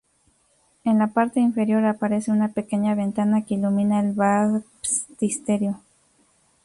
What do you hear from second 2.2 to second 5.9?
una pequeña ventana que ilumina el baptisterio.